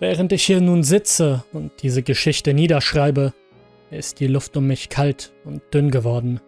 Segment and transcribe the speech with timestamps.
[0.00, 3.32] Während ich hier nun sitze und diese Geschichte niederschreibe,
[3.90, 6.40] ist die Luft um mich kalt und dünn geworden.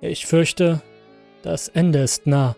[0.00, 0.82] Ich fürchte,
[1.42, 2.56] das Ende ist nah.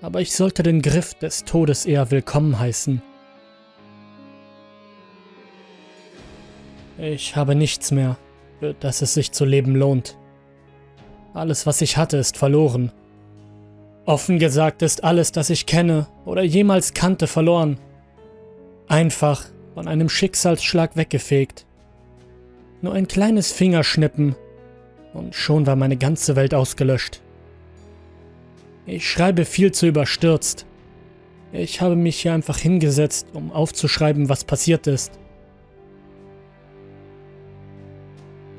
[0.00, 3.02] Aber ich sollte den Griff des Todes eher willkommen heißen.
[6.96, 8.16] Ich habe nichts mehr,
[8.58, 10.16] für das es sich zu leben lohnt.
[11.34, 12.90] Alles, was ich hatte, ist verloren.
[14.06, 17.78] Offen gesagt ist alles, das ich kenne oder jemals kannte, verloren.
[18.88, 21.66] Einfach von einem Schicksalsschlag weggefegt.
[22.82, 24.36] Nur ein kleines Fingerschnippen
[25.14, 27.22] und schon war meine ganze Welt ausgelöscht.
[28.86, 30.66] Ich schreibe viel zu überstürzt.
[31.52, 35.18] Ich habe mich hier einfach hingesetzt, um aufzuschreiben, was passiert ist.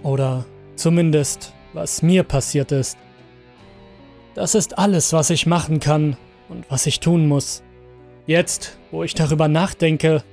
[0.01, 2.97] Oder zumindest, was mir passiert ist.
[4.33, 6.17] Das ist alles, was ich machen kann
[6.49, 7.63] und was ich tun muss.
[8.27, 10.23] Jetzt, wo ich darüber nachdenke,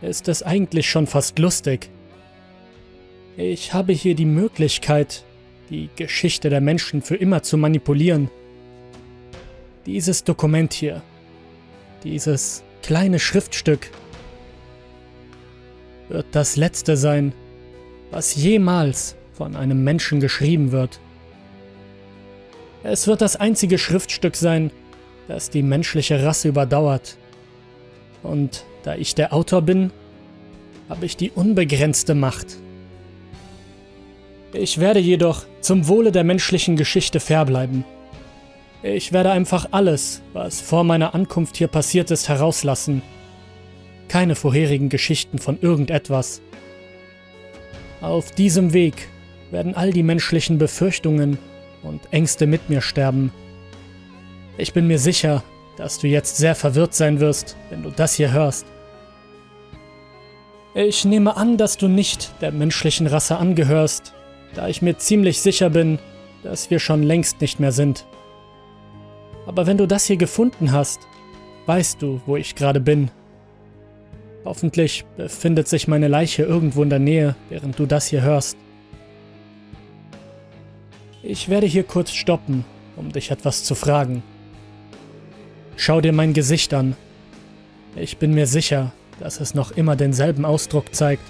[0.00, 1.90] ist es eigentlich schon fast lustig.
[3.36, 5.24] Ich habe hier die Möglichkeit,
[5.68, 8.30] die Geschichte der Menschen für immer zu manipulieren.
[9.84, 11.02] Dieses Dokument hier,
[12.04, 13.90] dieses kleine Schriftstück,
[16.08, 17.34] wird das letzte sein,
[18.10, 21.00] was jemals von einem Menschen geschrieben wird.
[22.82, 24.70] Es wird das einzige Schriftstück sein,
[25.28, 27.16] das die menschliche Rasse überdauert.
[28.22, 29.90] Und da ich der Autor bin,
[30.88, 32.56] habe ich die unbegrenzte Macht.
[34.52, 37.84] Ich werde jedoch zum Wohle der menschlichen Geschichte fair bleiben.
[38.82, 43.02] Ich werde einfach alles, was vor meiner Ankunft hier passiert ist, herauslassen.
[44.08, 46.40] Keine vorherigen Geschichten von irgendetwas.
[48.00, 49.08] Auf diesem Weg
[49.50, 51.38] werden all die menschlichen Befürchtungen
[51.82, 53.32] und Ängste mit mir sterben.
[54.56, 55.44] Ich bin mir sicher,
[55.80, 58.66] dass du jetzt sehr verwirrt sein wirst, wenn du das hier hörst.
[60.74, 64.12] Ich nehme an, dass du nicht der menschlichen Rasse angehörst,
[64.54, 65.98] da ich mir ziemlich sicher bin,
[66.42, 68.04] dass wir schon längst nicht mehr sind.
[69.46, 71.00] Aber wenn du das hier gefunden hast,
[71.64, 73.10] weißt du, wo ich gerade bin.
[74.44, 78.58] Hoffentlich befindet sich meine Leiche irgendwo in der Nähe, während du das hier hörst.
[81.22, 82.66] Ich werde hier kurz stoppen,
[82.96, 84.22] um dich etwas zu fragen.
[85.82, 86.94] Schau dir mein Gesicht an.
[87.96, 91.22] Ich bin mir sicher, dass es noch immer denselben Ausdruck zeigt,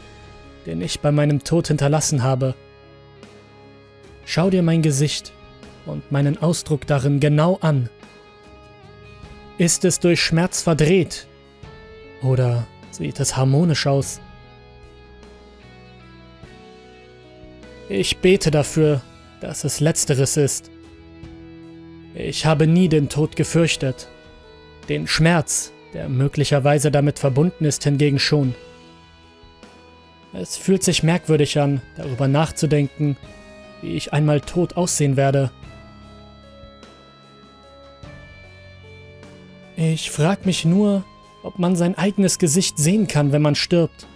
[0.66, 2.56] den ich bei meinem Tod hinterlassen habe.
[4.24, 5.30] Schau dir mein Gesicht
[5.86, 7.90] und meinen Ausdruck darin genau an.
[9.56, 11.28] Ist es durch Schmerz verdreht?
[12.20, 14.20] Oder sieht es harmonisch aus?
[17.88, 19.00] Ich bete dafür,
[19.40, 20.72] dass es letzteres ist.
[22.16, 24.08] Ich habe nie den Tod gefürchtet.
[24.90, 28.56] Den Schmerz, der möglicherweise damit verbunden ist, hingegen schon.
[30.32, 33.16] Es fühlt sich merkwürdig an, darüber nachzudenken,
[33.82, 35.52] wie ich einmal tot aussehen werde.
[39.76, 41.04] Ich frag mich nur,
[41.44, 44.08] ob man sein eigenes Gesicht sehen kann, wenn man stirbt.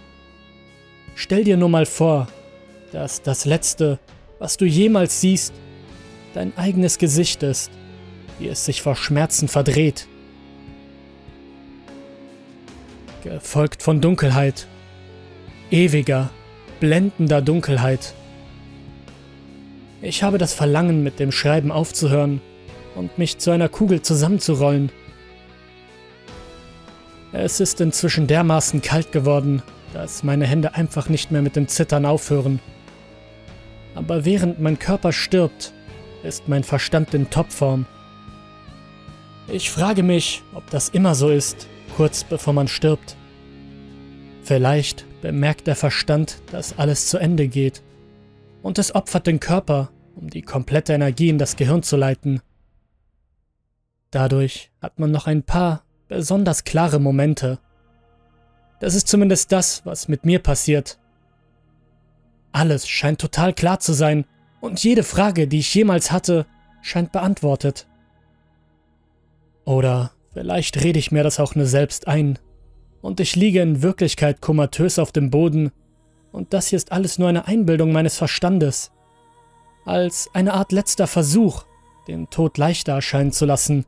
[1.15, 2.27] Stell dir nur mal vor,
[2.91, 3.97] dass das Letzte,
[4.39, 5.53] was du jemals siehst,
[6.33, 7.71] dein eigenes Gesicht ist,
[8.39, 10.09] wie es sich vor Schmerzen verdreht.
[13.25, 14.67] Gefolgt von Dunkelheit,
[15.71, 16.29] ewiger,
[16.79, 18.13] blendender Dunkelheit.
[20.03, 22.39] Ich habe das Verlangen, mit dem Schreiben aufzuhören
[22.93, 24.91] und mich zu einer Kugel zusammenzurollen.
[27.31, 32.05] Es ist inzwischen dermaßen kalt geworden, dass meine Hände einfach nicht mehr mit dem Zittern
[32.05, 32.59] aufhören.
[33.95, 35.73] Aber während mein Körper stirbt,
[36.21, 37.87] ist mein Verstand in Topform.
[39.47, 43.15] Ich frage mich, ob das immer so ist, kurz bevor man stirbt.
[44.43, 47.83] Vielleicht bemerkt der Verstand, dass alles zu Ende geht
[48.61, 52.41] und es opfert den Körper, um die komplette Energie in das Gehirn zu leiten.
[54.11, 57.59] Dadurch hat man noch ein paar besonders klare Momente.
[58.79, 60.99] Das ist zumindest das, was mit mir passiert.
[62.51, 64.25] Alles scheint total klar zu sein
[64.59, 66.45] und jede Frage, die ich jemals hatte,
[66.81, 67.87] scheint beantwortet.
[69.63, 72.37] Oder vielleicht rede ich mir das auch nur selbst ein
[73.01, 75.71] und ich liege in Wirklichkeit komatös auf dem Boden
[76.33, 78.91] und das hier ist alles nur eine Einbildung meines Verstandes.
[79.85, 81.63] Als eine Art letzter Versuch,
[82.09, 83.85] den Tod leichter erscheinen zu lassen.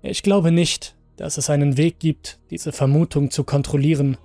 [0.00, 4.16] Ich glaube nicht, dass es einen Weg gibt, diese Vermutung zu kontrollieren.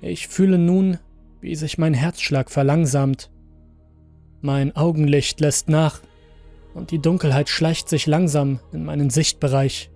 [0.00, 0.98] Ich fühle nun,
[1.40, 3.30] wie sich mein Herzschlag verlangsamt.
[4.40, 6.00] Mein Augenlicht lässt nach
[6.78, 9.90] und die Dunkelheit schleicht sich langsam in meinen Sichtbereich.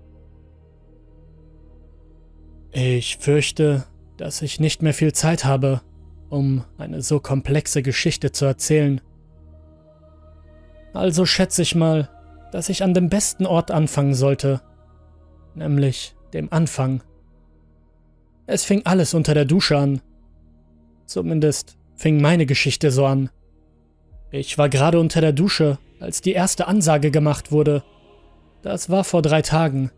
[2.73, 3.85] Ich fürchte,
[4.17, 5.81] dass ich nicht mehr viel Zeit habe,
[6.29, 9.01] um eine so komplexe Geschichte zu erzählen.
[10.93, 12.11] Also schätze ich mal,
[12.51, 14.61] dass ich an dem besten Ort anfangen sollte,
[15.55, 17.03] nämlich dem Anfang.
[18.47, 20.01] Es fing alles unter der Dusche an.
[21.07, 23.31] Zumindest fing meine Geschichte so an.
[24.31, 27.85] Ich war gerade unter der Dusche, als die erste Ansage gemacht wurde.
[28.63, 29.91] Das war vor drei Tagen.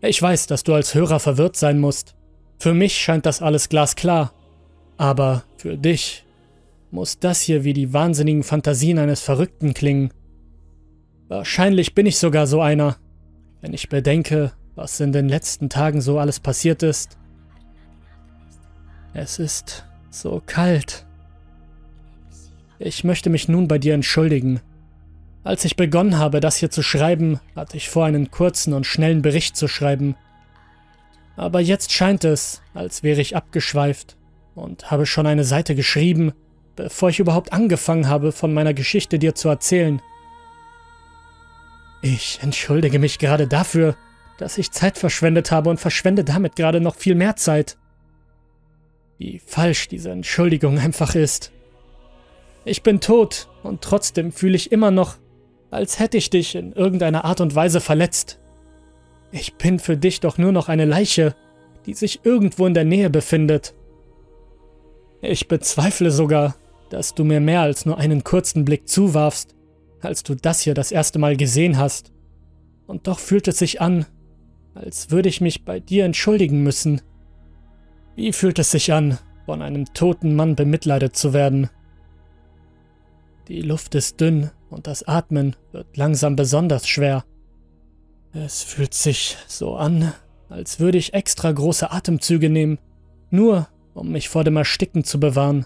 [0.00, 2.14] Ich weiß, dass du als Hörer verwirrt sein musst.
[2.58, 4.32] Für mich scheint das alles glasklar.
[4.96, 6.24] Aber für dich
[6.90, 10.12] muss das hier wie die wahnsinnigen Fantasien eines Verrückten klingen.
[11.28, 12.96] Wahrscheinlich bin ich sogar so einer,
[13.60, 17.18] wenn ich bedenke, was in den letzten Tagen so alles passiert ist.
[19.14, 21.06] Es ist so kalt.
[22.78, 24.60] Ich möchte mich nun bei dir entschuldigen.
[25.46, 29.22] Als ich begonnen habe, das hier zu schreiben, hatte ich vor, einen kurzen und schnellen
[29.22, 30.16] Bericht zu schreiben.
[31.36, 34.16] Aber jetzt scheint es, als wäre ich abgeschweift
[34.56, 36.32] und habe schon eine Seite geschrieben,
[36.74, 40.02] bevor ich überhaupt angefangen habe, von meiner Geschichte dir zu erzählen.
[42.02, 43.94] Ich entschuldige mich gerade dafür,
[44.38, 47.78] dass ich Zeit verschwendet habe und verschwende damit gerade noch viel mehr Zeit.
[49.16, 51.52] Wie falsch diese Entschuldigung einfach ist.
[52.64, 55.18] Ich bin tot und trotzdem fühle ich immer noch,
[55.70, 58.40] als hätte ich dich in irgendeiner Art und Weise verletzt.
[59.32, 61.34] Ich bin für dich doch nur noch eine Leiche,
[61.86, 63.74] die sich irgendwo in der Nähe befindet.
[65.20, 66.56] Ich bezweifle sogar,
[66.90, 69.54] dass du mir mehr als nur einen kurzen Blick zuwarfst,
[70.00, 72.12] als du das hier das erste Mal gesehen hast.
[72.86, 74.06] Und doch fühlt es sich an,
[74.74, 77.00] als würde ich mich bei dir entschuldigen müssen.
[78.14, 81.70] Wie fühlt es sich an, von einem toten Mann bemitleidet zu werden?
[83.48, 87.24] Die Luft ist dünn und das Atmen wird langsam besonders schwer.
[88.32, 90.12] Es fühlt sich so an,
[90.48, 92.78] als würde ich extra große Atemzüge nehmen,
[93.30, 95.64] nur um mich vor dem Ersticken zu bewahren.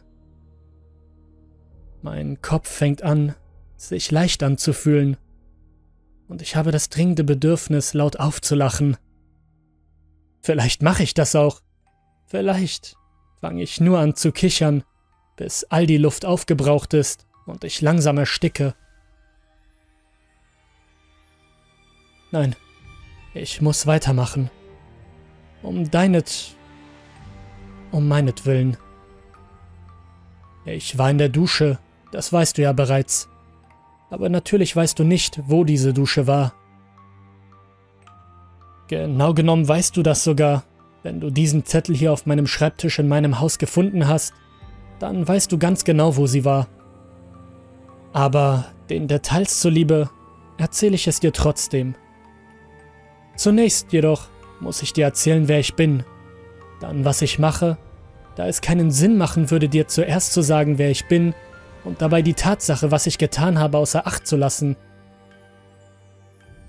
[2.02, 3.34] Mein Kopf fängt an,
[3.76, 5.16] sich leicht anzufühlen
[6.28, 8.98] und ich habe das dringende Bedürfnis, laut aufzulachen.
[10.42, 11.60] Vielleicht mache ich das auch.
[12.26, 12.94] Vielleicht
[13.40, 14.84] fange ich nur an zu kichern,
[15.36, 18.74] bis all die Luft aufgebraucht ist und ich langsam ersticke.
[22.30, 22.54] Nein,
[23.34, 24.50] ich muss weitermachen.
[25.62, 26.54] Um deinet...
[27.90, 28.76] um meinetwillen.
[30.64, 31.78] Ich war in der Dusche,
[32.12, 33.30] das weißt du ja bereits
[34.10, 36.52] aber natürlich weißt du nicht, wo diese Dusche war.
[38.88, 40.64] Genau genommen weißt du das sogar.
[41.02, 44.34] Wenn du diesen Zettel hier auf meinem Schreibtisch in meinem Haus gefunden hast,
[44.98, 46.66] dann weißt du ganz genau, wo sie war.
[48.12, 50.10] Aber den Details zuliebe
[50.58, 51.94] erzähle ich es dir trotzdem.
[53.36, 54.28] Zunächst jedoch
[54.60, 56.04] muss ich dir erzählen, wer ich bin,
[56.80, 57.78] dann was ich mache,
[58.36, 61.34] da es keinen Sinn machen würde, dir zuerst zu sagen, wer ich bin
[61.84, 64.76] und dabei die Tatsache, was ich getan habe, außer Acht zu lassen.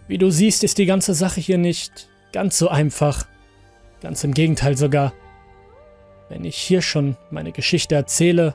[0.07, 3.25] Wie du siehst, ist die ganze Sache hier nicht ganz so einfach.
[4.01, 5.13] Ganz im Gegenteil sogar.
[6.29, 8.53] Wenn ich hier schon meine Geschichte erzähle,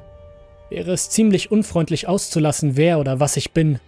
[0.71, 3.79] wäre es ziemlich unfreundlich auszulassen, wer oder was ich bin.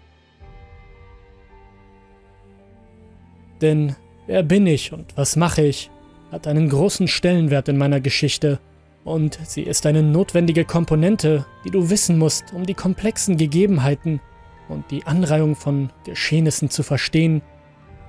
[3.61, 3.97] Denn
[4.27, 5.91] wer bin ich und was mache ich,
[6.31, 8.61] hat einen großen Stellenwert in meiner Geschichte
[9.05, 14.21] und sie ist eine notwendige Komponente, die du wissen musst, um die komplexen Gegebenheiten
[14.69, 17.43] und die Anreihung von Geschehnissen zu verstehen,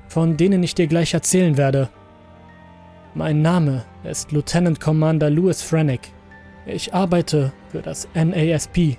[0.08, 1.90] von denen ich dir gleich erzählen werde.
[3.16, 6.12] Mein Name ist Lieutenant Commander Louis Frenick.
[6.66, 8.98] Ich arbeite für das NASP.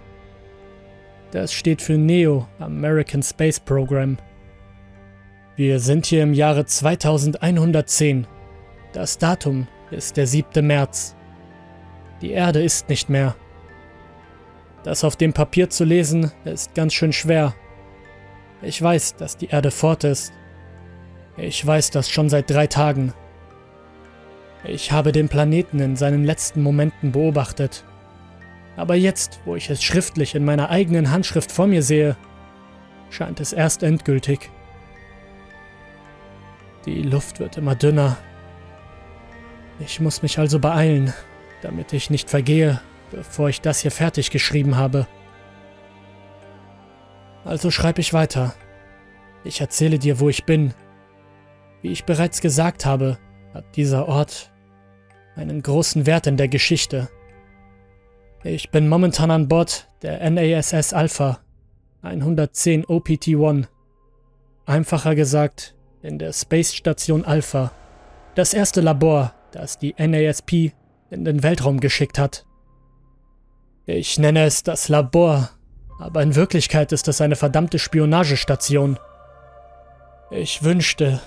[1.31, 4.17] Das steht für NEO American Space Program.
[5.57, 8.27] Wir sind hier im Jahre 2110.
[8.93, 10.67] Das Datum ist der 7.
[10.67, 11.15] März.
[12.21, 13.37] Die Erde ist nicht mehr.
[14.83, 17.55] Das auf dem Papier zu lesen, ist ganz schön schwer.
[18.63, 20.33] Ich weiß, dass die Erde fort ist.
[21.37, 23.13] Ich weiß das schon seit drei Tagen.
[24.65, 27.85] Ich habe den Planeten in seinen letzten Momenten beobachtet.
[28.77, 32.17] Aber jetzt, wo ich es schriftlich in meiner eigenen Handschrift vor mir sehe,
[33.11, 34.51] scheint es erst endgültig.
[36.87, 38.17] Die Luft wird immer dünner.
[39.81, 41.13] Ich muss mich also beeilen,
[41.63, 45.07] damit ich nicht vergehe, bevor ich das hier fertig geschrieben habe.
[47.45, 48.55] Also schreibe ich weiter.
[49.43, 50.75] Ich erzähle dir, wo ich bin.
[51.83, 53.19] Wie ich bereits gesagt habe,
[53.55, 54.50] hat dieser Ort
[55.37, 57.09] einen großen Wert in der Geschichte.
[58.43, 61.41] Ich bin momentan an Bord der NASS Alpha
[62.03, 63.67] 110 OPT-1.
[64.65, 67.73] Einfacher gesagt, in der Space Station Alpha.
[68.35, 70.73] Das erste Labor, das die NASP
[71.11, 72.47] in den Weltraum geschickt hat.
[73.85, 75.51] Ich nenne es das Labor,
[75.99, 78.99] aber in Wirklichkeit ist es eine verdammte Spionagestation.
[80.31, 81.21] Ich wünschte,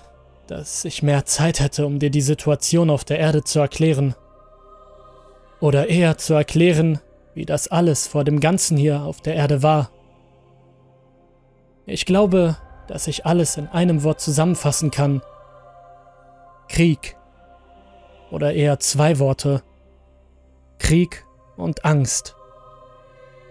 [0.47, 4.15] dass ich mehr Zeit hätte, um dir die Situation auf der Erde zu erklären.
[5.59, 6.99] Oder eher zu erklären,
[7.33, 9.89] wie das alles vor dem Ganzen hier auf der Erde war.
[11.85, 12.57] Ich glaube,
[12.87, 15.21] dass ich alles in einem Wort zusammenfassen kann.
[16.67, 17.15] Krieg.
[18.31, 19.63] Oder eher zwei Worte.
[20.79, 22.35] Krieg und Angst.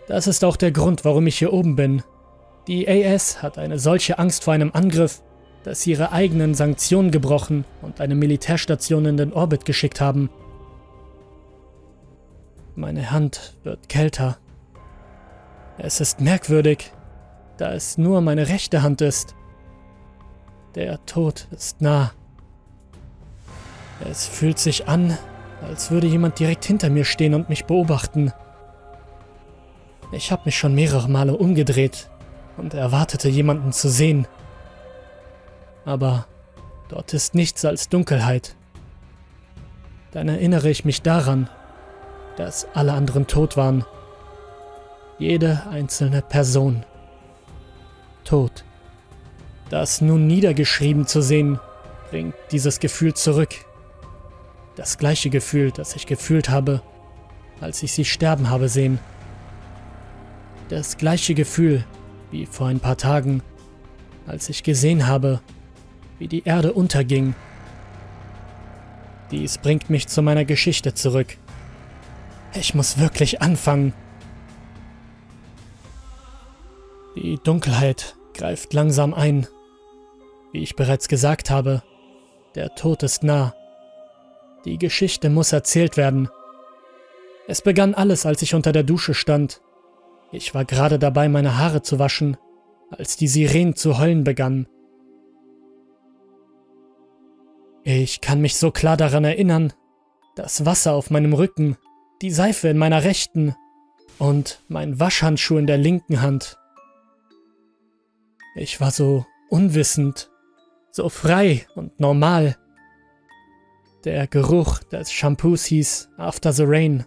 [0.06, 2.02] Das ist auch der Grund, warum ich hier oben bin.
[2.66, 5.22] Die AS hat eine solche Angst vor einem Angriff,
[5.64, 10.30] dass sie ihre eigenen Sanktionen gebrochen und eine Militärstation in den Orbit geschickt haben.
[12.74, 14.38] Meine Hand wird kälter.
[15.78, 16.92] Es ist merkwürdig,
[17.58, 19.34] da es nur meine rechte Hand ist.
[20.74, 22.12] Der Tod ist nah.
[24.10, 25.16] Es fühlt sich an,
[25.62, 28.32] als würde jemand direkt hinter mir stehen und mich beobachten.
[30.12, 32.10] Ich habe mich schon mehrere Male umgedreht
[32.56, 34.26] und erwartete jemanden zu sehen.
[35.84, 36.26] Aber
[36.88, 38.54] dort ist nichts als Dunkelheit.
[40.12, 41.48] Dann erinnere ich mich daran,
[42.36, 43.84] dass alle anderen tot waren.
[45.18, 46.84] Jede einzelne Person.
[48.24, 48.64] Tot.
[49.70, 51.58] Das nun niedergeschrieben zu sehen,
[52.10, 53.54] bringt dieses Gefühl zurück.
[54.76, 56.82] Das gleiche Gefühl, das ich gefühlt habe,
[57.60, 58.98] als ich sie sterben habe sehen.
[60.68, 61.84] Das gleiche Gefühl
[62.30, 63.42] wie vor ein paar Tagen,
[64.26, 65.40] als ich gesehen habe,
[66.22, 67.34] wie die Erde unterging.
[69.32, 71.36] Dies bringt mich zu meiner Geschichte zurück.
[72.54, 73.92] Ich muss wirklich anfangen.
[77.16, 79.48] Die Dunkelheit greift langsam ein.
[80.52, 81.82] Wie ich bereits gesagt habe,
[82.54, 83.52] der Tod ist nah.
[84.64, 86.28] Die Geschichte muss erzählt werden.
[87.48, 89.60] Es begann alles, als ich unter der Dusche stand.
[90.30, 92.36] Ich war gerade dabei, meine Haare zu waschen,
[92.92, 94.68] als die Sirenen zu heulen begannen.
[97.84, 99.72] Ich kann mich so klar daran erinnern,
[100.36, 101.76] das Wasser auf meinem Rücken
[102.22, 103.56] die Seife in meiner rechten
[104.18, 106.56] und mein Waschhandschuh in der linken Hand.
[108.54, 110.30] Ich war so unwissend,
[110.92, 112.56] so frei und normal.
[114.04, 117.04] Der Geruch des Shampoos hieß After the Rain.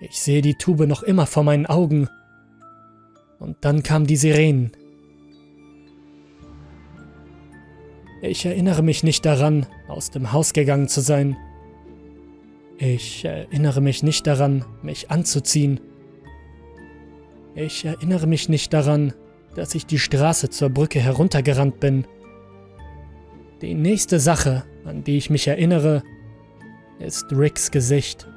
[0.00, 2.08] Ich sehe die Tube noch immer vor meinen Augen.
[3.38, 4.72] Und dann kam die Sirenen.
[8.20, 11.36] Ich erinnere mich nicht daran, aus dem Haus gegangen zu sein.
[12.78, 15.80] Ich erinnere mich nicht daran, mich anzuziehen.
[17.54, 19.12] Ich erinnere mich nicht daran,
[19.54, 22.06] dass ich die Straße zur Brücke heruntergerannt bin.
[23.62, 26.02] Die nächste Sache, an die ich mich erinnere,
[26.98, 28.28] ist Ricks Gesicht.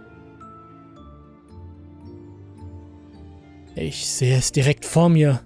[3.76, 5.42] Ich sehe es direkt vor mir,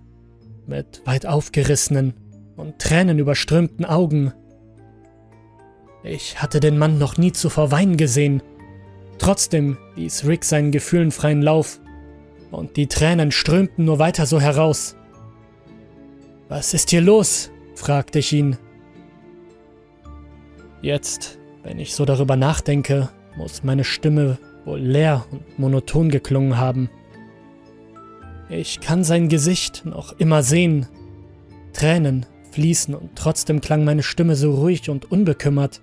[0.68, 2.13] mit weit aufgerissenen
[2.55, 4.33] und tränenüberströmten Augen.
[6.03, 8.41] Ich hatte den Mann noch nie zuvor weinen gesehen
[9.17, 11.79] Trotzdem ließ Rick seinen Gefühlen freien Lauf
[12.51, 14.95] und die Tränen strömten nur weiter so heraus.
[16.50, 17.51] Was ist hier los?
[17.75, 18.57] fragte ich ihn.
[20.81, 26.89] Jetzt, wenn ich so darüber nachdenke, muss meine Stimme wohl leer und monoton geklungen haben.
[28.50, 30.88] Ich kann sein Gesicht noch immer sehen.
[31.74, 35.81] Tränen fließen und trotzdem klang meine Stimme so ruhig und unbekümmert.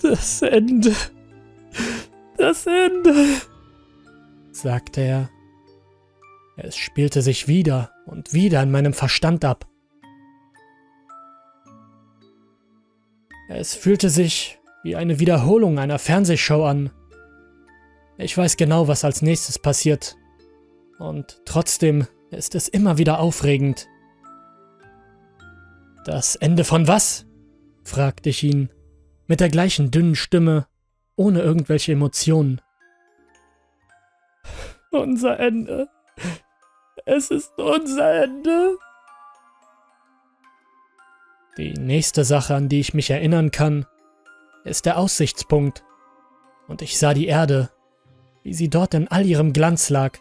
[0.00, 0.94] Das Ende,
[2.38, 3.14] das Ende,
[4.50, 5.30] sagte er.
[6.56, 9.66] Es spielte sich wieder und wieder in meinem Verstand ab.
[13.48, 16.90] Es fühlte sich wie eine Wiederholung einer Fernsehshow an.
[18.16, 20.16] Ich weiß genau, was als nächstes passiert.
[20.98, 23.88] Und trotzdem ist es immer wieder aufregend.
[26.04, 27.26] Das Ende von was?
[27.84, 28.70] fragte ich ihn,
[29.26, 30.66] mit der gleichen dünnen Stimme,
[31.16, 32.60] ohne irgendwelche Emotionen.
[34.90, 35.88] Unser Ende.
[37.04, 38.76] Es ist unser Ende.
[41.56, 43.86] Die nächste Sache, an die ich mich erinnern kann,
[44.64, 45.84] ist der Aussichtspunkt.
[46.66, 47.70] Und ich sah die Erde,
[48.42, 50.18] wie sie dort in all ihrem Glanz lag.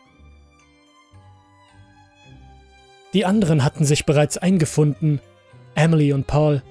[3.14, 5.22] Die anderen hatten sich bereits eingefunden,
[5.75, 6.62] Emily und Paul.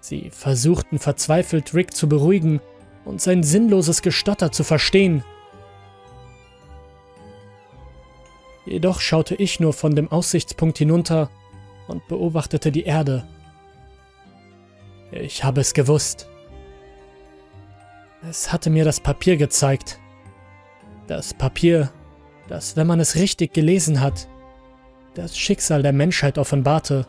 [0.00, 2.60] Sie versuchten verzweifelt Rick zu beruhigen
[3.04, 5.24] und sein sinnloses Gestotter zu verstehen.
[8.66, 11.30] Jedoch schaute ich nur von dem Aussichtspunkt hinunter
[11.88, 13.26] und beobachtete die Erde.
[15.12, 16.28] Ich habe es gewusst.
[18.28, 19.98] Es hatte mir das Papier gezeigt.
[21.06, 21.90] Das Papier,
[22.48, 24.28] das, wenn man es richtig gelesen hat,
[25.14, 27.06] das Schicksal der Menschheit offenbarte.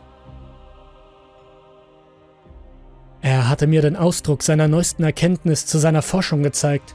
[3.22, 6.94] Er hatte mir den Ausdruck seiner neuesten Erkenntnis zu seiner Forschung gezeigt.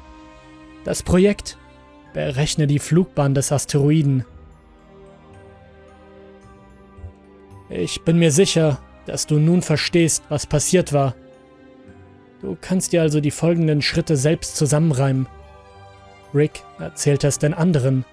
[0.83, 1.57] Das Projekt
[2.17, 4.25] Berechne die Flugbahn des Asteroiden.
[7.69, 11.13] Ich bin mir sicher, dass du nun verstehst, was passiert war.
[12.41, 15.27] Du kannst dir also die folgenden Schritte selbst zusammenreimen.
[16.33, 18.03] Rick erzählt es den anderen.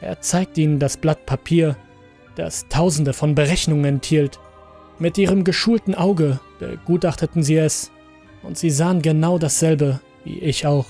[0.00, 1.76] Er zeigt ihnen das Blatt Papier,
[2.34, 4.38] das tausende von Berechnungen enthielt.
[4.98, 7.90] Mit ihrem geschulten Auge begutachteten sie es
[8.42, 10.86] und sie sahen genau dasselbe wie ich auch.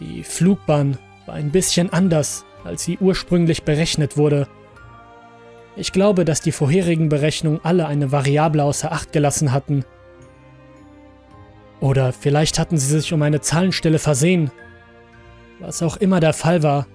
[0.00, 4.48] Die Flugbahn war ein bisschen anders, als sie ursprünglich berechnet wurde.
[5.76, 9.84] Ich glaube, dass die vorherigen Berechnungen alle eine Variable außer Acht gelassen hatten.
[11.80, 14.50] Oder vielleicht hatten sie sich um eine Zahlenstelle versehen.
[15.60, 16.86] Was auch immer der Fall war,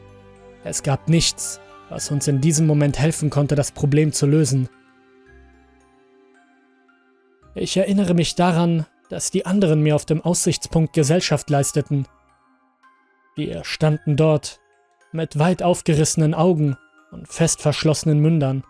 [0.65, 4.69] es gab nichts, was uns in diesem Moment helfen konnte, das Problem zu lösen.
[7.55, 12.07] Ich erinnere mich daran, dass die anderen mir auf dem Aussichtspunkt Gesellschaft leisteten.
[13.35, 14.59] Wir standen dort,
[15.11, 16.77] mit weit aufgerissenen Augen
[17.11, 18.63] und fest verschlossenen Mündern.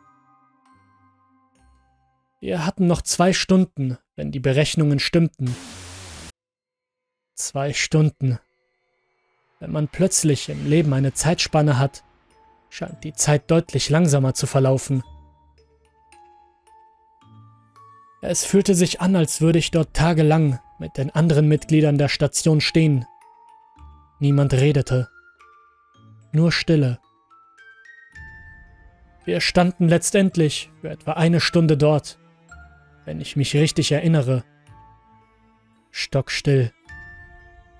[2.41, 5.55] Wir hatten noch zwei Stunden, wenn die Berechnungen stimmten.
[7.35, 8.37] Zwei Stunden.
[9.61, 12.03] Wenn man plötzlich im Leben eine Zeitspanne hat,
[12.69, 15.03] scheint die Zeit deutlich langsamer zu verlaufen.
[18.25, 22.61] Es fühlte sich an, als würde ich dort tagelang mit den anderen Mitgliedern der Station
[22.61, 23.05] stehen.
[24.19, 25.09] Niemand redete.
[26.31, 26.99] Nur Stille.
[29.25, 32.17] Wir standen letztendlich für etwa eine Stunde dort,
[33.03, 34.45] wenn ich mich richtig erinnere.
[35.91, 36.71] Stockstill.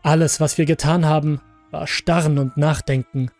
[0.02, 1.39] Alles, was wir getan haben,
[1.72, 3.32] war Starren und Nachdenken.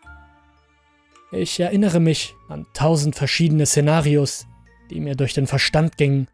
[1.32, 4.46] Ich erinnere mich an tausend verschiedene Szenarios,
[4.90, 6.28] die mir durch den Verstand gingen.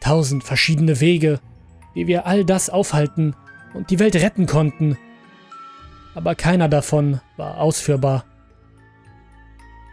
[0.00, 1.40] Tausend verschiedene Wege,
[1.94, 3.36] wie wir all das aufhalten
[3.74, 4.98] und die Welt retten konnten.
[6.14, 8.24] Aber keiner davon war ausführbar.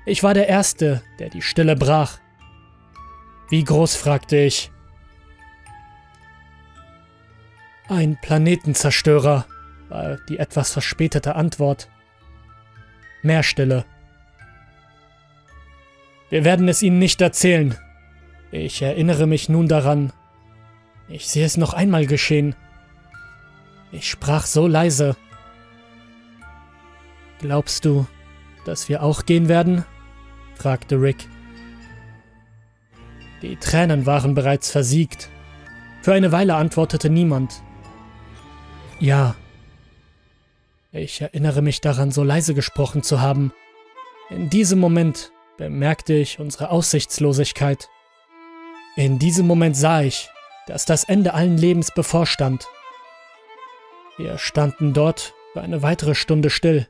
[0.06, 2.20] Ich war der Erste, der die Stille brach.
[3.50, 4.72] Wie groß, fragte ich.
[7.89, 9.46] Ein Planetenzerstörer,
[9.89, 11.89] war die etwas verspätete Antwort.
[13.22, 13.86] Mehr Stille.
[16.30, 17.78] Wir werden es Ihnen nicht erzählen.
[18.51, 20.13] Ich erinnere mich nun daran.
[21.10, 22.55] Ich sehe es noch einmal geschehen.
[23.91, 25.15] Ich sprach so leise.
[27.39, 28.07] Glaubst du,
[28.65, 29.86] dass wir auch gehen werden?
[30.55, 31.27] fragte Rick.
[33.41, 35.29] Die Tränen waren bereits versiegt.
[36.01, 37.62] Für eine Weile antwortete niemand.
[38.99, 39.36] Ja.
[40.91, 43.53] Ich erinnere mich daran, so leise gesprochen zu haben.
[44.29, 47.89] In diesem Moment bemerkte ich unsere Aussichtslosigkeit.
[48.97, 50.31] In diesem Moment sah ich,
[50.65, 52.67] dass das Ende allen Lebens bevorstand.
[54.17, 56.88] Wir standen dort für eine weitere Stunde still.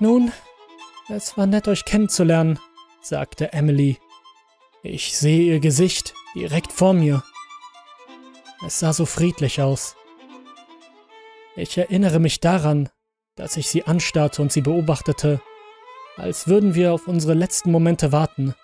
[0.00, 0.32] Nun,
[1.08, 2.58] es war nett, euch kennenzulernen,
[3.00, 3.98] sagte Emily.
[4.82, 7.22] Ich sehe ihr Gesicht direkt vor mir.
[8.66, 9.94] Es sah so friedlich aus.
[11.54, 12.88] Ich erinnere mich daran,
[13.36, 15.40] dass ich sie anstarrte und sie beobachtete,
[16.16, 18.56] als würden wir auf unsere letzten Momente warten.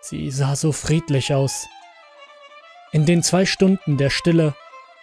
[0.00, 1.66] Sie sah so friedlich aus.
[2.92, 4.54] In den zwei Stunden der Stille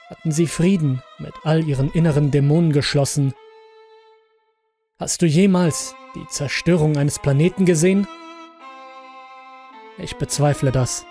[0.10, 3.34] hatten sie Frieden mit all ihren inneren Dämonen geschlossen.
[5.00, 8.08] Hast du jemals die Zerstörung eines Planeten gesehen?
[9.98, 11.06] Ich bezweifle das.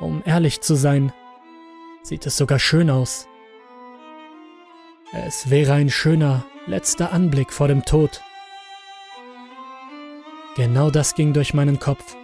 [0.00, 1.12] Um ehrlich zu sein,
[2.02, 3.28] sieht es sogar schön aus.
[5.12, 8.22] Es wäre ein schöner letzter Anblick vor dem Tod.
[10.56, 12.16] Genau das ging durch meinen Kopf,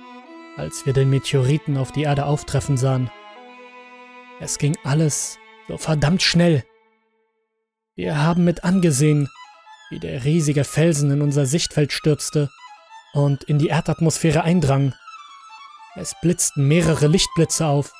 [0.58, 3.10] als wir den Meteoriten auf die Erde auftreffen sahen.
[4.40, 6.64] Es ging alles so verdammt schnell.
[7.94, 9.28] Wir haben mit angesehen,
[9.90, 12.50] wie der riesige Felsen in unser Sichtfeld stürzte
[13.12, 14.94] und in die Erdatmosphäre eindrang.
[15.96, 17.92] Es blitzten mehrere Lichtblitze auf,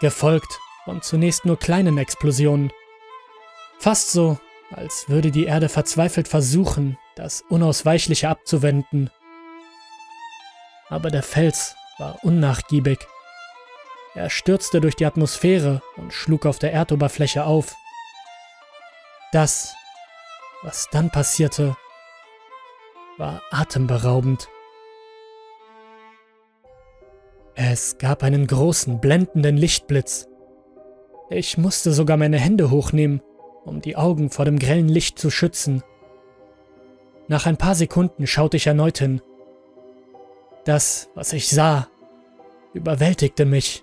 [0.00, 2.70] gefolgt von zunächst nur kleinen Explosionen.
[3.78, 4.38] Fast so,
[4.70, 9.10] als würde die Erde verzweifelt versuchen, das Unausweichliche abzuwenden.
[10.88, 12.98] Aber der Fels war unnachgiebig.
[14.14, 17.74] Er stürzte durch die Atmosphäre und schlug auf der Erdoberfläche auf.
[19.32, 19.74] Das,
[20.62, 21.76] was dann passierte,
[23.18, 24.48] war atemberaubend.
[27.56, 30.26] Es gab einen großen, blendenden Lichtblitz
[31.30, 33.20] Ich musste sogar meine Hände hochnehmen,
[33.64, 35.82] um die Augen vor dem grellen Licht zu schützen.
[37.28, 39.22] Nach ein paar Sekunden schaute ich erneut hin.
[40.64, 41.88] Das, was ich sah,
[42.72, 43.82] überwältigte mich.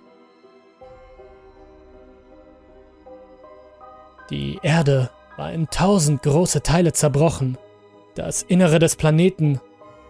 [4.32, 7.58] Die Erde war in tausend große Teile zerbrochen.
[8.16, 9.60] Das Innere des Planeten,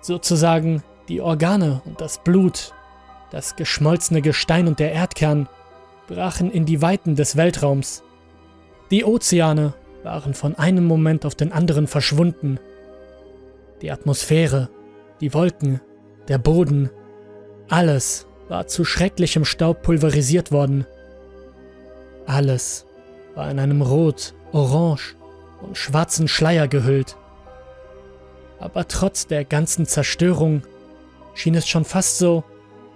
[0.01, 2.73] sozusagen die Organe und das Blut,
[3.31, 5.49] das geschmolzene Gestein und der Erdkern,
[6.07, 8.03] brachen in die Weiten des Weltraums.
[8.91, 12.59] Die Ozeane waren von einem Moment auf den anderen verschwunden.
[13.81, 14.69] Die Atmosphäre,
[15.19, 15.81] die Wolken,
[16.27, 16.89] der Boden,
[17.69, 20.85] alles war zu schrecklichem Staub pulverisiert worden.
[22.25, 22.85] Alles
[23.35, 25.15] war in einem Rot, Orange
[25.61, 27.17] und schwarzen Schleier gehüllt.
[28.59, 30.63] Aber trotz der ganzen Zerstörung
[31.33, 32.43] schien es schon fast so,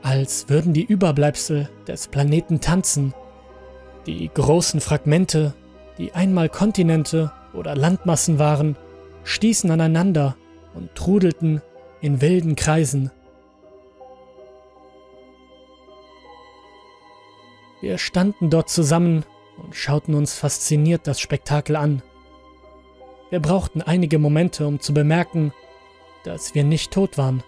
[0.03, 3.13] als würden die Überbleibsel des Planeten tanzen.
[4.05, 5.53] Die großen Fragmente,
[5.97, 8.75] die einmal Kontinente oder Landmassen waren,
[9.23, 10.35] stießen aneinander
[10.75, 11.61] und trudelten
[12.01, 13.11] in wilden Kreisen.
[17.81, 19.25] Wir standen dort zusammen
[19.57, 22.01] und schauten uns fasziniert das Spektakel an.
[23.29, 25.53] Wir brauchten einige Momente, um zu bemerken,
[26.23, 27.43] dass wir nicht tot waren.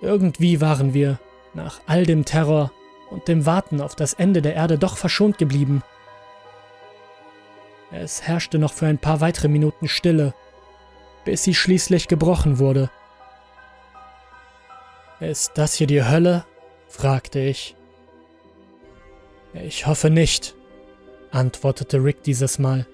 [0.00, 1.18] Irgendwie waren wir,
[1.54, 2.72] nach all dem Terror
[3.10, 5.82] und dem Warten auf das Ende der Erde, doch verschont geblieben.
[7.90, 10.34] Es herrschte noch für ein paar weitere Minuten Stille,
[11.24, 12.90] bis sie schließlich gebrochen wurde.
[15.20, 16.44] Ist das hier die Hölle?
[16.88, 17.76] fragte ich.
[19.54, 20.54] Ich hoffe nicht,
[21.30, 22.86] antwortete Rick dieses Mal.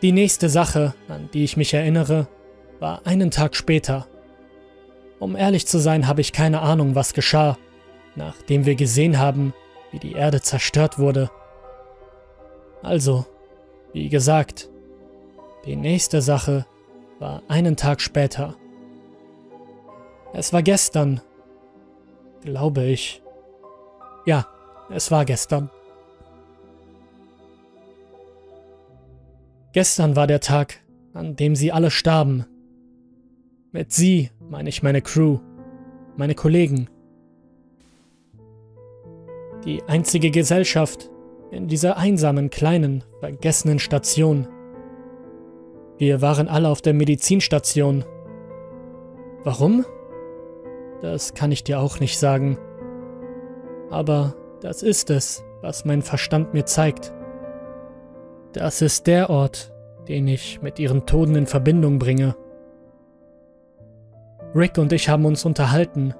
[0.00, 2.28] Die nächste Sache, an die ich mich erinnere,
[2.78, 4.06] war einen Tag später.
[5.18, 7.58] Um ehrlich zu sein, habe ich keine Ahnung, was geschah,
[8.14, 9.52] nachdem wir gesehen haben,
[9.90, 11.30] wie die Erde zerstört wurde.
[12.82, 13.26] Also,
[13.92, 14.68] wie gesagt,
[15.64, 16.66] die nächste Sache
[17.18, 18.56] war einen Tag später.
[20.32, 21.20] Es war gestern,
[22.42, 23.22] glaube ich.
[24.24, 24.46] Ja,
[24.90, 25.70] es war gestern.
[29.72, 30.80] Gestern war der Tag,
[31.12, 32.46] an dem sie alle starben.
[33.72, 35.38] Mit sie meine ich meine Crew,
[36.16, 36.88] meine Kollegen.
[39.64, 41.10] Die einzige Gesellschaft
[41.50, 44.46] in dieser einsamen, kleinen, vergessenen Station.
[45.98, 48.04] Wir waren alle auf der Medizinstation.
[49.42, 49.84] Warum?
[51.00, 52.56] Das kann ich dir auch nicht sagen.
[53.90, 57.12] Aber das ist es, was mein Verstand mir zeigt.
[58.52, 59.72] Das ist der Ort,
[60.06, 62.36] den ich mit ihren Toten in Verbindung bringe.
[64.54, 66.14] Rick und ich haben uns unterhalten.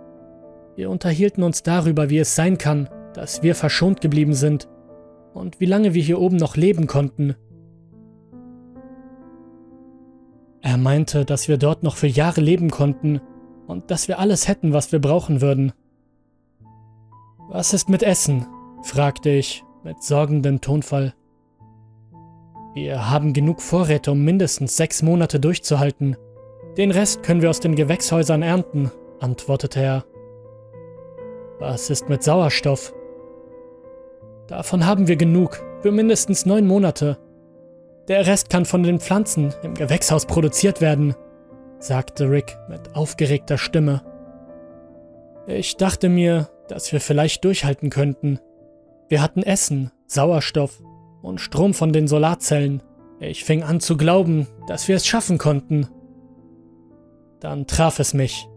[0.75, 4.69] Wir unterhielten uns darüber, wie es sein kann, dass wir verschont geblieben sind
[5.35, 7.37] und wie lange wir hier oben noch leben konnten.
[10.69, 13.23] Er meinte, dass wir dort noch für Jahre leben konnten
[13.67, 15.73] und dass wir alles hätten, was wir brauchen würden.
[17.49, 18.47] Was ist mit Essen?
[18.83, 21.15] fragte ich mit sorgendem Tonfall.
[22.75, 26.19] Wir haben genug Vorräte, um mindestens sechs Monate durchzuhalten.
[26.77, 30.05] Den Rest können wir aus den Gewächshäusern ernten, antwortete er.
[31.59, 32.93] Was ist mit Sauerstoff?
[34.49, 37.17] Davon haben wir genug, für mindestens neun Monate.
[38.09, 41.15] Der Rest kann von den Pflanzen im Gewächshaus produziert werden,
[41.79, 44.03] sagte Rick mit aufgeregter Stimme.
[45.47, 48.41] Ich dachte mir, dass wir vielleicht durchhalten könnten.
[49.09, 50.83] Wir hatten Essen, Sauerstoff
[51.21, 52.83] und Strom von den Solarzellen.
[53.21, 55.89] Ich fing an zu glauben, dass wir es schaffen konnten.
[57.41, 58.49] Dann traf es mich.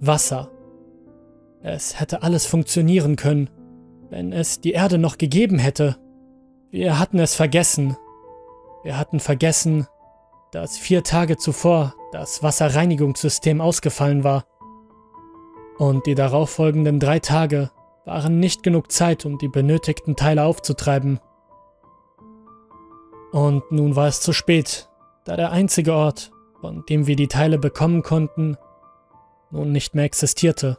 [0.00, 0.50] Wasser.
[1.62, 3.50] Es hätte alles funktionieren können,
[4.08, 5.96] wenn es die Erde noch gegeben hätte.
[6.70, 7.96] Wir hatten es vergessen.
[8.82, 9.86] Wir hatten vergessen,
[10.52, 14.44] dass vier Tage zuvor das Wasserreinigungssystem ausgefallen war.
[15.78, 17.70] Und die darauffolgenden drei Tage
[18.04, 21.20] waren nicht genug Zeit, um die benötigten Teile aufzutreiben.
[23.32, 24.90] Und nun war es zu spät,
[25.24, 28.58] da der einzige Ort, von dem wir die Teile bekommen konnten,
[29.50, 30.76] nun nicht mehr existierte.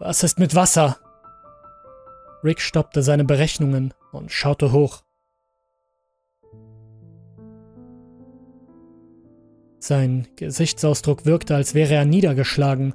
[0.00, 0.98] Was ist mit Wasser?
[2.44, 5.02] Rick stoppte seine Berechnungen und schaute hoch.
[9.80, 12.94] Sein Gesichtsausdruck wirkte, als wäre er niedergeschlagen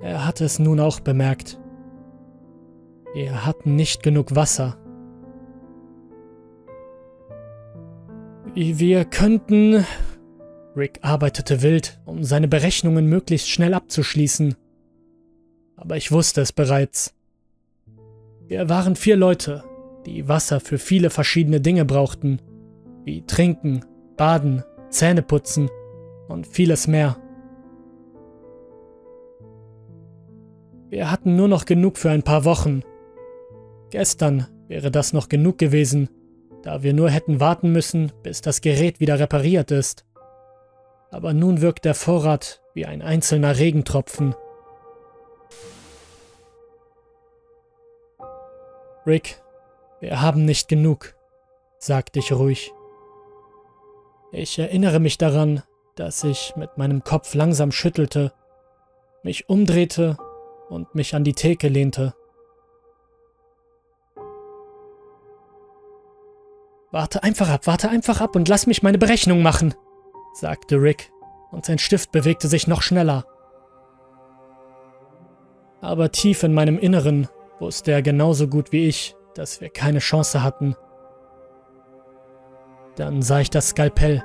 [0.00, 1.60] er hatte es nun auch bemerkt.
[3.12, 4.76] Wir hatten nicht genug Wasser.
[8.54, 9.84] Wir könnten...
[10.76, 14.54] Rick arbeitete wild, um seine Berechnungen möglichst schnell abzuschließen.
[15.76, 17.14] aber ich wusste es bereits.
[18.50, 19.62] Wir waren vier Leute,
[20.06, 22.42] die Wasser für viele verschiedene Dinge brauchten,
[23.04, 23.84] wie Trinken,
[24.16, 25.70] Baden, Zähneputzen
[26.26, 27.16] und vieles mehr.
[30.88, 32.82] Wir hatten nur noch genug für ein paar Wochen.
[33.90, 36.08] Gestern wäre das noch genug gewesen,
[36.64, 40.04] da wir nur hätten warten müssen, bis das Gerät wieder repariert ist.
[41.12, 44.34] Aber nun wirkt der Vorrat wie ein einzelner Regentropfen.
[49.06, 49.42] Rick,
[50.00, 51.14] wir haben nicht genug,
[51.78, 52.72] sagte ich ruhig.
[54.32, 55.62] Ich erinnere mich daran,
[55.96, 58.32] dass ich mit meinem Kopf langsam schüttelte,
[59.22, 60.18] mich umdrehte
[60.68, 62.14] und mich an die Theke lehnte.
[66.92, 69.74] Warte einfach ab, warte einfach ab und lass mich meine Berechnung machen,
[70.34, 71.10] sagte Rick,
[71.50, 73.24] und sein Stift bewegte sich noch schneller.
[75.80, 77.28] Aber tief in meinem Inneren
[77.60, 80.74] wusste er genauso gut wie ich, dass wir keine Chance hatten.
[82.96, 84.22] Dann sah ich das Skalpell.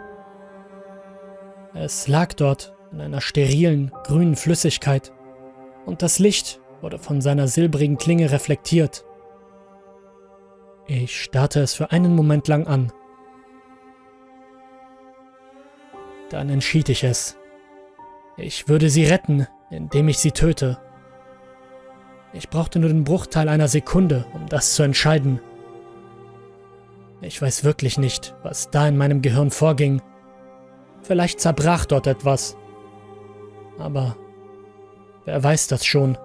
[1.74, 5.12] Es lag dort in einer sterilen, grünen Flüssigkeit,
[5.86, 9.06] und das Licht wurde von seiner silbrigen Klinge reflektiert.
[10.88, 12.92] Ich starrte es für einen Moment lang an.
[16.30, 17.38] Dann entschied ich es.
[18.38, 20.80] Ich würde sie retten, indem ich sie töte.
[22.36, 25.40] Ich brauchte nur den Bruchteil einer Sekunde, um das zu entscheiden.
[27.22, 30.02] Ich weiß wirklich nicht, was da in meinem Gehirn vorging.
[31.02, 32.58] Vielleicht zerbrach dort etwas.
[33.80, 34.18] Aber
[35.24, 36.18] wer weiß das schon?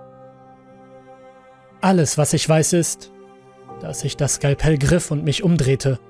[1.80, 3.12] Alles, was ich weiß, ist,
[3.80, 6.00] dass ich das Skalpell griff und mich umdrehte.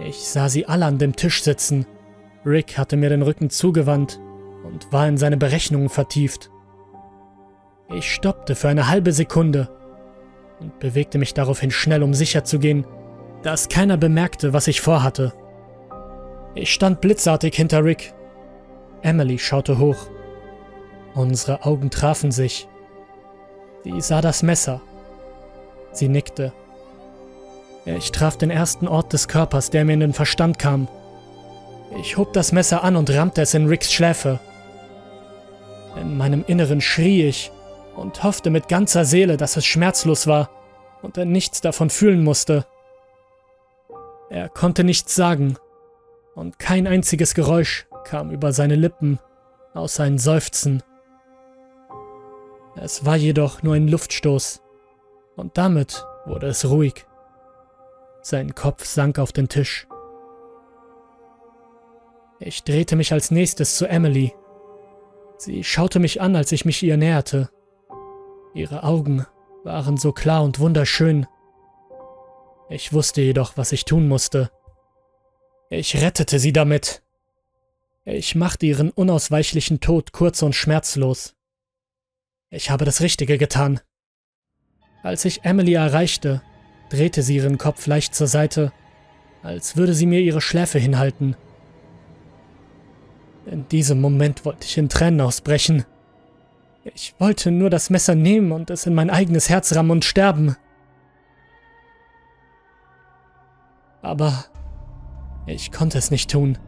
[0.00, 1.86] Ich sah sie alle an dem Tisch sitzen.
[2.46, 4.18] Rick hatte mir den Rücken zugewandt
[4.64, 6.50] und war in seine Berechnungen vertieft.
[7.94, 9.68] Ich stoppte für eine halbe Sekunde
[10.60, 12.86] und bewegte mich daraufhin schnell, um sicherzugehen,
[13.42, 15.32] dass keiner bemerkte, was ich vorhatte.
[16.54, 18.14] Ich stand blitzartig hinter Rick.
[19.02, 20.06] Emily schaute hoch.
[21.14, 22.68] Unsere Augen trafen sich.
[23.84, 24.80] Sie sah das Messer
[25.92, 26.52] Sie nickte.
[27.84, 30.88] Ich traf den ersten Ort des Körpers, der mir in den Verstand kam.
[32.00, 34.40] Ich hob das Messer an und rammte es in Ricks Schläfe.
[36.00, 37.52] In meinem Inneren schrie ich
[37.96, 40.50] und hoffte mit ganzer Seele, dass es schmerzlos war
[41.02, 42.66] und er nichts davon fühlen musste.
[44.30, 45.56] Er konnte nichts sagen
[46.34, 49.18] und kein einziges Geräusch kam über seine Lippen,
[49.74, 50.82] außer ein Seufzen.
[52.76, 54.62] Es war jedoch nur ein Luftstoß,
[55.36, 57.06] und damit wurde es ruhig.
[58.22, 59.86] Sein Kopf sank auf den Tisch.
[62.38, 64.34] Ich drehte mich als nächstes zu Emily.
[65.36, 67.50] Sie schaute mich an, als ich mich ihr näherte.
[68.54, 69.26] Ihre Augen
[69.64, 71.26] waren so klar und wunderschön.
[72.68, 74.50] Ich wusste jedoch, was ich tun musste.
[75.70, 77.02] Ich rettete sie damit.
[78.04, 81.34] Ich machte ihren unausweichlichen Tod kurz und schmerzlos.
[82.50, 83.80] Ich habe das Richtige getan.
[85.02, 86.42] Als ich Emily erreichte,
[86.90, 88.72] drehte sie ihren Kopf leicht zur Seite,
[89.42, 91.36] als würde sie mir ihre Schläfe hinhalten.
[93.46, 95.84] In diesem Moment wollte ich in Tränen ausbrechen.
[96.84, 100.56] Ich wollte nur das Messer nehmen und es in mein eigenes Herz rammen und sterben.
[104.02, 104.44] Aber
[105.46, 106.58] ich konnte es nicht tun.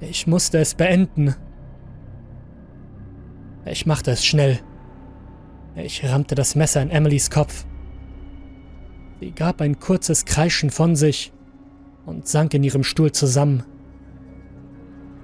[0.00, 1.34] Ich musste es beenden.
[3.64, 4.60] Ich machte es schnell.
[5.74, 7.64] Ich rammte das Messer in Emilys Kopf.
[9.20, 11.32] Sie gab ein kurzes Kreischen von sich
[12.06, 13.64] und sank in ihrem Stuhl zusammen.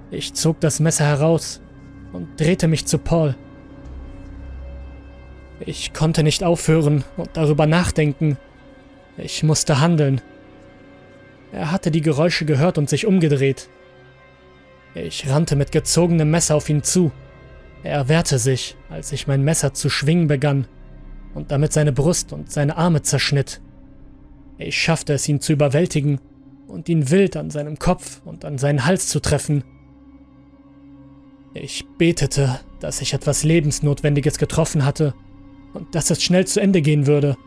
[0.09, 1.61] Ich zog das Messer heraus
[2.11, 3.35] und drehte mich zu Paul.
[5.65, 8.37] Ich konnte nicht aufhören und darüber nachdenken.
[9.17, 10.21] Ich musste handeln.
[11.51, 13.69] Er hatte die Geräusche gehört und sich umgedreht.
[14.95, 17.11] Ich rannte mit gezogenem Messer auf ihn zu.
[17.83, 20.67] Er wehrte sich, als ich mein Messer zu schwingen begann
[21.33, 23.61] und damit seine Brust und seine Arme zerschnitt.
[24.57, 26.19] Ich schaffte es, ihn zu überwältigen
[26.67, 29.63] und ihn wild an seinem Kopf und an seinen Hals zu treffen.
[31.53, 35.13] Ich betete, dass ich etwas Lebensnotwendiges getroffen hatte
[35.73, 37.37] und dass es schnell zu Ende gehen würde.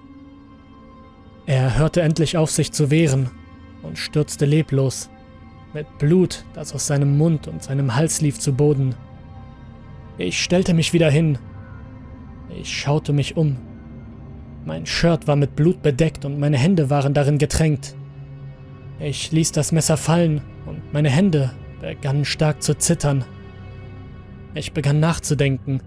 [1.46, 3.30] Er hörte endlich auf, sich zu wehren
[3.82, 5.10] und stürzte leblos,
[5.74, 8.94] mit Blut, das aus seinem Mund und seinem Hals lief, zu Boden.
[10.16, 11.38] Ich stellte mich wieder hin.
[12.60, 13.56] Ich schaute mich um.
[14.64, 17.94] Mein Shirt war mit Blut bedeckt und meine Hände waren darin getränkt.
[19.00, 23.24] Ich ließ das Messer fallen und meine Hände begannen stark zu zittern.
[24.54, 25.82] Ich begann nachzudenken.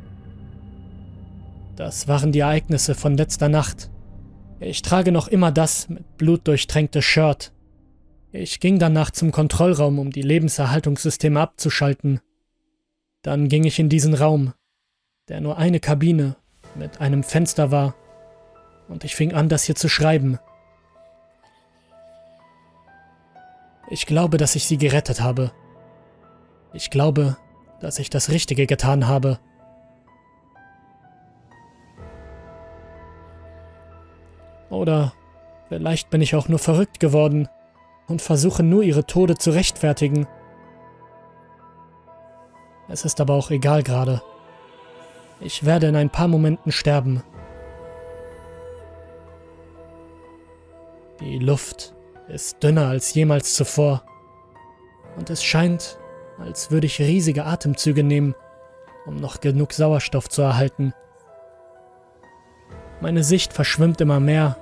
[1.77, 3.91] Das waren die Ereignisse von letzter Nacht.
[4.59, 7.53] Ich trage noch immer das mit Blut durchtränkte Shirt.
[8.31, 12.19] Ich ging danach zum Kontrollraum, um die Lebenserhaltungssysteme abzuschalten.
[13.21, 14.53] Dann ging ich in diesen Raum,
[15.29, 16.35] der nur eine Kabine
[16.73, 17.95] mit einem Fenster war,
[18.89, 20.39] und ich fing an, das hier zu schreiben.
[23.91, 25.51] Ich glaube, dass ich sie gerettet habe.
[26.73, 27.37] Ich glaube,
[27.81, 29.39] dass ich das Richtige getan habe.
[34.87, 35.11] Oder
[35.67, 37.49] vielleicht bin ich auch nur verrückt geworden
[38.07, 40.27] und versuche nur ihre Tode zu rechtfertigen.
[42.87, 44.21] Es ist aber auch egal gerade.
[45.41, 47.21] Ich werde in ein paar Momenten sterben.
[51.19, 51.93] Die Luft
[52.29, 54.03] ist dünner als jemals zuvor.
[55.17, 55.99] Und es scheint,
[56.39, 58.35] als würde ich riesige Atemzüge nehmen,
[59.05, 60.93] um noch genug Sauerstoff zu erhalten.
[63.01, 64.55] Meine Sicht verschwimmt immer mehr.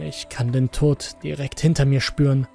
[0.00, 2.46] Ich kann den Tod direkt hinter mir spüren.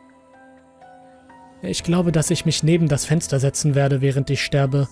[1.61, 4.87] Ich glaube, dass ich mich neben das Fenster setzen werde, während ich sterbe.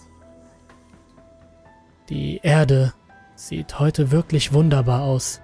[2.09, 2.93] Die Erde
[3.35, 5.41] sieht heute wirklich wunderbar aus.